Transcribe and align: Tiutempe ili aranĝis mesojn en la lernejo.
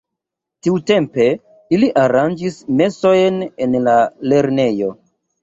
Tiutempe 0.67 1.27
ili 1.77 1.89
aranĝis 2.05 2.57
mesojn 2.81 3.39
en 3.67 3.79
la 3.91 3.95
lernejo. 4.35 4.91